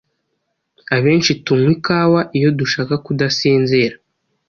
[0.95, 3.95] Abenshi tunywa ikawa iyo dushaka kudasinzira